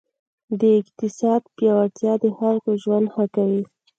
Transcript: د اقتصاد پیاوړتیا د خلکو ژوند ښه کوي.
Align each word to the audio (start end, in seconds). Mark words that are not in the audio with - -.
د 0.59 0.61
اقتصاد 0.79 1.41
پیاوړتیا 1.55 2.13
د 2.23 2.25
خلکو 2.37 2.69
ژوند 2.83 3.05
ښه 3.13 3.25
کوي. 3.35 3.63